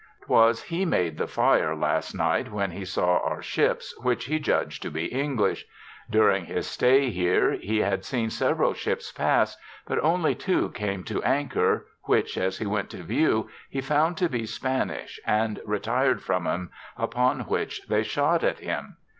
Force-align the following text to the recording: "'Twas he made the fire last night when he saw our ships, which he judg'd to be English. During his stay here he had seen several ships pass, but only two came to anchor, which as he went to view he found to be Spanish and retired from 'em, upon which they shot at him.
"'Twas 0.25 0.63
he 0.63 0.83
made 0.83 1.19
the 1.19 1.27
fire 1.27 1.75
last 1.75 2.15
night 2.15 2.51
when 2.51 2.71
he 2.71 2.83
saw 2.83 3.19
our 3.19 3.39
ships, 3.39 3.95
which 3.99 4.25
he 4.25 4.39
judg'd 4.39 4.81
to 4.81 4.89
be 4.89 5.05
English. 5.05 5.67
During 6.09 6.45
his 6.45 6.65
stay 6.65 7.11
here 7.11 7.51
he 7.51 7.77
had 7.81 8.03
seen 8.03 8.31
several 8.31 8.73
ships 8.73 9.11
pass, 9.11 9.55
but 9.85 9.99
only 9.99 10.33
two 10.33 10.71
came 10.71 11.03
to 11.03 11.21
anchor, 11.21 11.85
which 12.05 12.35
as 12.35 12.57
he 12.57 12.65
went 12.65 12.89
to 12.89 13.03
view 13.03 13.51
he 13.69 13.79
found 13.79 14.17
to 14.17 14.27
be 14.27 14.47
Spanish 14.47 15.19
and 15.23 15.59
retired 15.65 16.23
from 16.23 16.47
'em, 16.47 16.71
upon 16.97 17.41
which 17.41 17.85
they 17.87 18.01
shot 18.01 18.43
at 18.43 18.57
him. 18.57 18.97